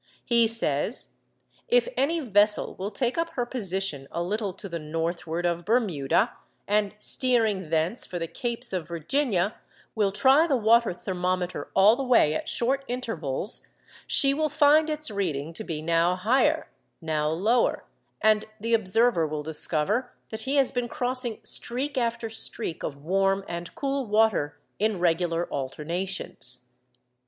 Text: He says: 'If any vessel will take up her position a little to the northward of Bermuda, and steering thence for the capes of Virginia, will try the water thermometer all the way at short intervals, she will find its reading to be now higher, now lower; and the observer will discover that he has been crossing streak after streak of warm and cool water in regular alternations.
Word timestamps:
He 0.25 0.47
says: 0.47 1.09
'If 1.67 1.87
any 1.95 2.19
vessel 2.21 2.73
will 2.73 2.89
take 2.89 3.19
up 3.19 3.29
her 3.33 3.45
position 3.45 4.07
a 4.09 4.23
little 4.23 4.51
to 4.51 4.67
the 4.67 4.79
northward 4.79 5.45
of 5.45 5.63
Bermuda, 5.63 6.35
and 6.67 6.95
steering 6.99 7.69
thence 7.69 8.07
for 8.07 8.17
the 8.17 8.27
capes 8.27 8.73
of 8.73 8.87
Virginia, 8.87 9.53
will 9.93 10.11
try 10.11 10.47
the 10.47 10.57
water 10.57 10.91
thermometer 10.91 11.69
all 11.75 11.95
the 11.95 12.01
way 12.01 12.33
at 12.33 12.49
short 12.49 12.83
intervals, 12.87 13.67
she 14.07 14.33
will 14.33 14.49
find 14.49 14.89
its 14.89 15.11
reading 15.11 15.53
to 15.53 15.63
be 15.63 15.83
now 15.83 16.15
higher, 16.15 16.67
now 16.99 17.29
lower; 17.29 17.83
and 18.23 18.45
the 18.59 18.73
observer 18.73 19.27
will 19.27 19.43
discover 19.43 20.13
that 20.29 20.41
he 20.49 20.55
has 20.55 20.71
been 20.71 20.89
crossing 20.89 21.39
streak 21.43 21.95
after 21.95 22.27
streak 22.27 22.81
of 22.81 23.03
warm 23.03 23.45
and 23.47 23.75
cool 23.75 24.07
water 24.07 24.59
in 24.79 24.97
regular 24.99 25.47
alternations. 25.53 26.71